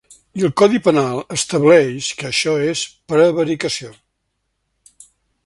[0.39, 2.83] I el codi penal estableix que això és
[3.15, 3.95] prevaricació.